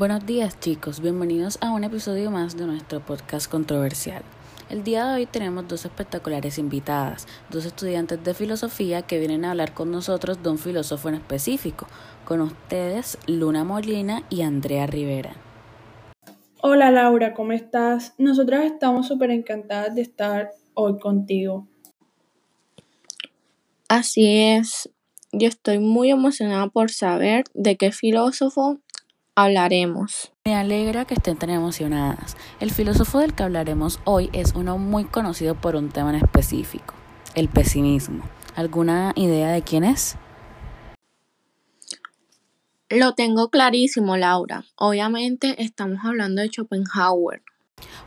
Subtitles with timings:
[0.00, 4.22] Buenos días chicos, bienvenidos a un episodio más de nuestro podcast controversial.
[4.70, 9.50] El día de hoy tenemos dos espectaculares invitadas, dos estudiantes de filosofía que vienen a
[9.50, 11.86] hablar con nosotros de un filósofo en específico.
[12.24, 15.34] Con ustedes, Luna Molina y Andrea Rivera.
[16.62, 18.14] Hola Laura, ¿cómo estás?
[18.16, 21.68] Nosotras estamos súper encantadas de estar hoy contigo.
[23.86, 24.88] Así es,
[25.30, 28.80] yo estoy muy emocionada por saber de qué filósofo
[29.44, 30.32] hablaremos.
[30.44, 32.36] Me alegra que estén tan emocionadas.
[32.60, 36.94] El filósofo del que hablaremos hoy es uno muy conocido por un tema en específico,
[37.34, 38.24] el pesimismo.
[38.56, 40.16] ¿Alguna idea de quién es?
[42.88, 44.64] Lo tengo clarísimo, Laura.
[44.76, 47.42] Obviamente estamos hablando de Schopenhauer.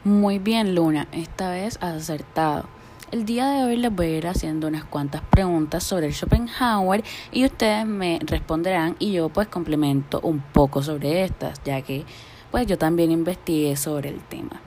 [0.04, 1.08] Muy bien, Luna.
[1.14, 2.68] Esta vez has acertado.
[3.14, 7.46] El día de hoy les voy a ir haciendo unas cuantas preguntas sobre Schopenhauer y
[7.46, 12.06] ustedes me responderán y yo pues complemento un poco sobre estas, ya que
[12.50, 14.60] pues yo también investigué sobre el tema.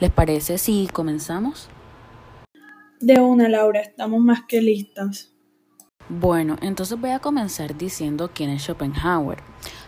[0.00, 1.70] ¿Les parece si comenzamos?
[3.00, 5.33] De una, Laura, estamos más que listas.
[6.10, 9.38] Bueno, entonces voy a comenzar diciendo quién es Schopenhauer.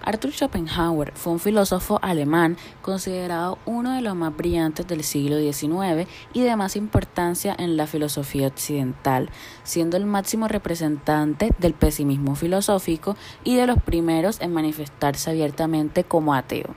[0.03, 6.08] Arthur Schopenhauer fue un filósofo alemán considerado uno de los más brillantes del siglo XIX
[6.33, 9.28] y de más importancia en la filosofía occidental,
[9.62, 13.14] siendo el máximo representante del pesimismo filosófico
[13.45, 16.75] y de los primeros en manifestarse abiertamente como ateo.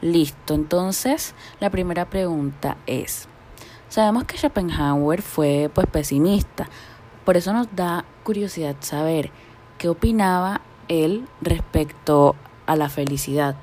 [0.00, 3.28] Listo, entonces la primera pregunta es,
[3.88, 6.68] sabemos que Schopenhauer fue pues pesimista,
[7.28, 9.30] por eso nos da curiosidad saber
[9.76, 13.54] qué opinaba él respecto a la felicidad.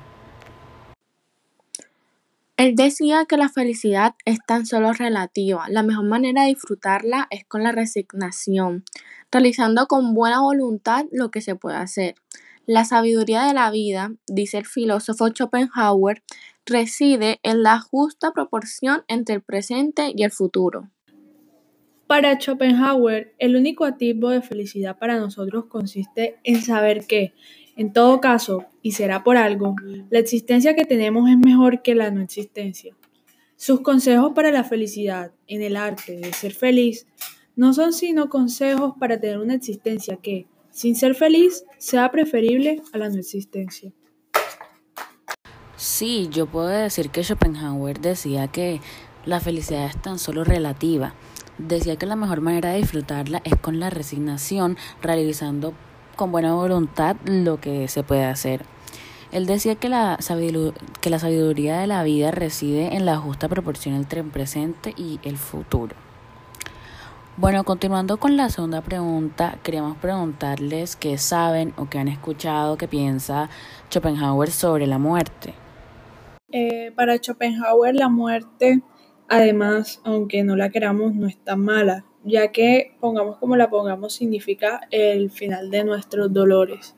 [2.56, 5.64] Él decía que la felicidad es tan solo relativa.
[5.68, 8.84] La mejor manera de disfrutarla es con la resignación,
[9.32, 12.14] realizando con buena voluntad lo que se puede hacer.
[12.66, 16.22] La sabiduría de la vida, dice el filósofo Schopenhauer,
[16.66, 20.88] reside en la justa proporción entre el presente y el futuro.
[22.06, 27.34] Para Schopenhauer, el único atisbo de felicidad para nosotros consiste en saber que,
[27.76, 29.74] en todo caso, y será por algo,
[30.08, 32.94] la existencia que tenemos es mejor que la no existencia.
[33.56, 37.08] Sus consejos para la felicidad en el arte de ser feliz
[37.56, 42.98] no son sino consejos para tener una existencia que, sin ser feliz, sea preferible a
[42.98, 43.92] la no existencia.
[45.74, 48.80] Sí, yo puedo decir que Schopenhauer decía que
[49.24, 51.14] la felicidad es tan solo relativa
[51.58, 55.72] Decía que la mejor manera de disfrutarla es con la resignación, realizando
[56.14, 58.64] con buena voluntad lo que se puede hacer.
[59.32, 60.18] Él decía que la,
[61.00, 65.18] que la sabiduría de la vida reside en la justa proporción entre el presente y
[65.22, 65.96] el futuro.
[67.38, 72.88] Bueno, continuando con la segunda pregunta, queríamos preguntarles qué saben o qué han escuchado, qué
[72.88, 73.50] piensa
[73.90, 75.54] Schopenhauer sobre la muerte.
[76.50, 78.80] Eh, para Schopenhauer la muerte
[79.28, 84.14] Además, aunque no la queramos, no es tan mala, ya que pongamos como la pongamos
[84.14, 86.94] significa el final de nuestros dolores.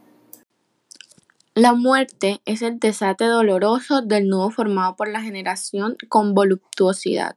[1.54, 7.36] La muerte es el desate doloroso del nudo formado por la generación con voluptuosidad.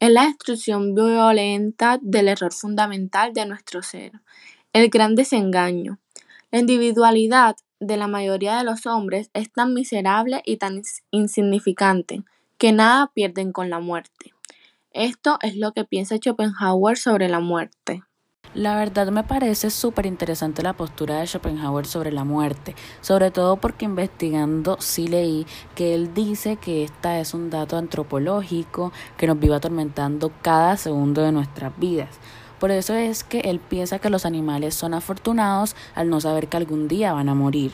[0.00, 4.12] Es la destrucción violenta del error fundamental de nuestro ser,
[4.72, 5.98] el gran desengaño.
[6.50, 12.24] La individualidad de la mayoría de los hombres es tan miserable y tan insignificante
[12.60, 14.34] que nada pierden con la muerte.
[14.92, 18.02] Esto es lo que piensa Schopenhauer sobre la muerte.
[18.52, 23.56] La verdad me parece súper interesante la postura de Schopenhauer sobre la muerte, sobre todo
[23.56, 29.40] porque investigando sí leí que él dice que esta es un dato antropológico que nos
[29.40, 32.18] vive atormentando cada segundo de nuestras vidas.
[32.58, 36.58] Por eso es que él piensa que los animales son afortunados al no saber que
[36.58, 37.72] algún día van a morir.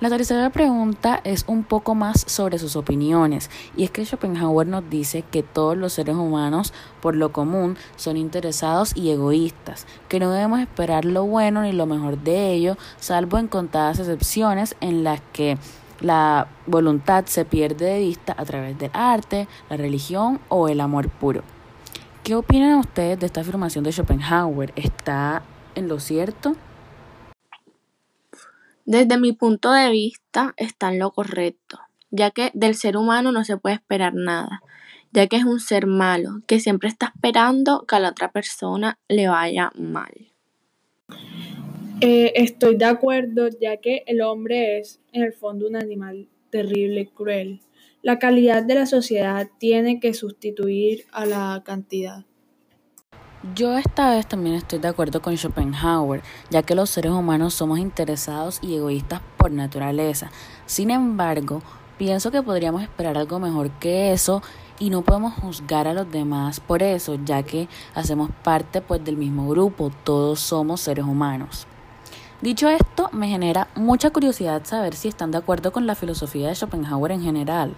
[0.00, 4.88] La tercera pregunta es un poco más sobre sus opiniones y es que Schopenhauer nos
[4.88, 6.72] dice que todos los seres humanos
[7.02, 11.84] por lo común son interesados y egoístas, que no debemos esperar lo bueno ni lo
[11.84, 15.58] mejor de ello, salvo en contadas excepciones en las que
[16.00, 21.10] la voluntad se pierde de vista a través del arte, la religión o el amor
[21.10, 21.42] puro.
[22.24, 24.72] ¿Qué opinan ustedes de esta afirmación de Schopenhauer?
[24.76, 25.42] ¿Está
[25.74, 26.56] en lo cierto?
[28.90, 31.78] Desde mi punto de vista está en lo correcto,
[32.10, 34.62] ya que del ser humano no se puede esperar nada,
[35.12, 38.98] ya que es un ser malo, que siempre está esperando que a la otra persona
[39.06, 40.32] le vaya mal.
[42.00, 47.02] Eh, estoy de acuerdo, ya que el hombre es en el fondo un animal terrible
[47.02, 47.60] y cruel.
[48.02, 52.24] La calidad de la sociedad tiene que sustituir a la cantidad.
[53.42, 57.78] Yo esta vez también estoy de acuerdo con Schopenhauer, ya que los seres humanos somos
[57.78, 60.30] interesados y egoístas por naturaleza.
[60.66, 61.62] Sin embargo,
[61.96, 64.42] pienso que podríamos esperar algo mejor que eso
[64.78, 69.16] y no podemos juzgar a los demás por eso, ya que hacemos parte pues del
[69.16, 71.66] mismo grupo, todos somos seres humanos.
[72.42, 76.54] Dicho esto, me genera mucha curiosidad saber si están de acuerdo con la filosofía de
[76.54, 77.74] Schopenhauer en general.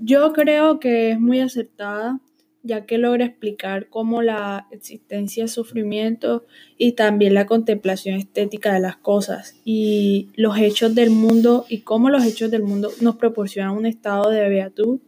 [0.00, 2.20] Yo creo que es muy acertada,
[2.66, 6.44] ya que logra explicar cómo la existencia es sufrimiento
[6.76, 12.10] y también la contemplación estética de las cosas y los hechos del mundo y cómo
[12.10, 15.00] los hechos del mundo nos proporcionan un estado de beatud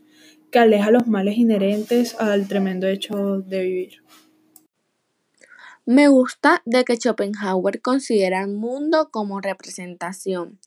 [0.50, 4.02] que aleja los males inherentes al tremendo hecho de vivir.
[5.84, 10.58] Me gusta de que Schopenhauer considera el mundo como representación.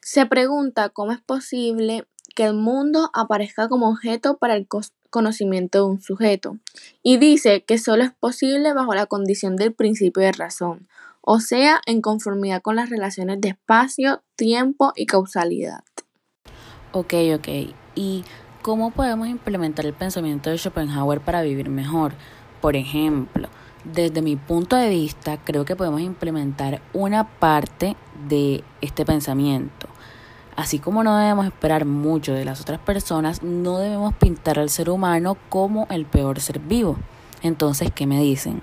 [0.00, 4.66] Se pregunta cómo es posible que el mundo aparezca como objeto para el
[5.10, 6.58] conocimiento de un sujeto
[7.02, 10.88] y dice que solo es posible bajo la condición del principio de razón,
[11.20, 15.84] o sea, en conformidad con las relaciones de espacio, tiempo y causalidad.
[16.92, 17.48] Ok, ok.
[17.94, 18.24] ¿Y
[18.62, 22.12] cómo podemos implementar el pensamiento de Schopenhauer para vivir mejor?
[22.60, 23.48] Por ejemplo,
[23.84, 27.96] desde mi punto de vista, creo que podemos implementar una parte
[28.28, 29.77] de este pensamiento.
[30.58, 34.90] Así como no debemos esperar mucho de las otras personas, no debemos pintar al ser
[34.90, 36.98] humano como el peor ser vivo.
[37.42, 38.60] Entonces, ¿qué me dicen?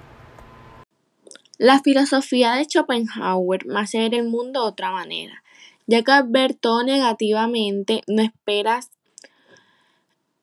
[1.58, 5.42] La filosofía de Schopenhauer me hace ver el mundo de otra manera,
[5.88, 8.92] ya que al ver todo negativamente no esperas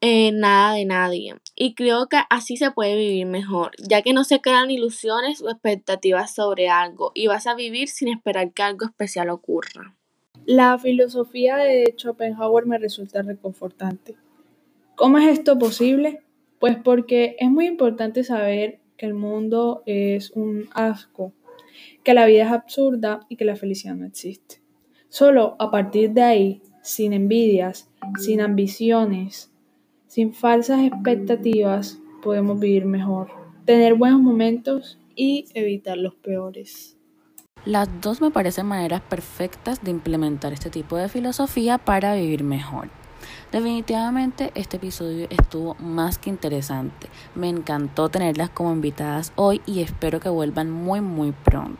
[0.00, 1.34] eh, nada de nadie.
[1.54, 5.50] Y creo que así se puede vivir mejor, ya que no se crean ilusiones o
[5.50, 9.94] expectativas sobre algo y vas a vivir sin esperar que algo especial ocurra.
[10.46, 14.16] La filosofía de Schopenhauer me resulta reconfortante.
[14.96, 16.22] ¿Cómo es esto posible?
[16.58, 21.32] Pues porque es muy importante saber que el mundo es un asco,
[22.02, 24.60] que la vida es absurda y que la felicidad no existe.
[25.08, 27.88] Solo a partir de ahí, sin envidias,
[28.18, 29.52] sin ambiciones,
[30.08, 33.28] sin falsas expectativas podemos vivir mejor,
[33.64, 36.98] tener buenos momentos y evitar los peores.
[37.64, 42.88] Las dos me parecen maneras perfectas de implementar este tipo de filosofía para vivir mejor.
[43.52, 47.08] Definitivamente este episodio estuvo más que interesante.
[47.36, 51.78] Me encantó tenerlas como invitadas hoy y espero que vuelvan muy muy pronto.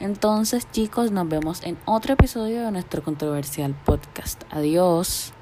[0.00, 4.44] Entonces chicos, nos vemos en otro episodio de nuestro controversial podcast.
[4.50, 5.35] Adiós.